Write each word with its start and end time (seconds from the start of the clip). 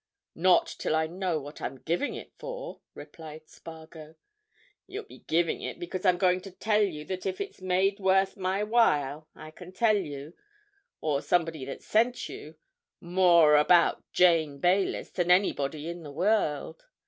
"Not 0.33 0.65
till 0.79 0.95
I 0.95 1.05
know 1.05 1.39
what 1.39 1.61
I'm 1.61 1.75
giving 1.77 2.15
it 2.15 2.31
for," 2.39 2.79
replied 2.95 3.47
Spargo. 3.47 4.15
"You'll 4.87 5.03
be 5.03 5.19
giving 5.27 5.61
it 5.61 5.77
because 5.77 6.05
I'm 6.07 6.17
going 6.17 6.41
to 6.41 6.49
tell 6.49 6.81
you 6.81 7.05
that 7.05 7.27
if 7.27 7.39
it's 7.39 7.61
made 7.61 7.99
worth 7.99 8.35
my 8.35 8.63
while 8.63 9.27
I 9.35 9.51
can 9.51 9.71
tell 9.71 9.95
you, 9.97 10.33
or 11.01 11.21
somebody 11.21 11.65
that 11.65 11.83
sent 11.83 12.27
you, 12.27 12.55
more 12.99 13.55
about 13.55 14.03
Jane 14.11 14.57
Baylis 14.59 15.11
than 15.11 15.29
anybody 15.29 15.87
in 15.87 16.01
the 16.01 16.11
world. 16.11 16.83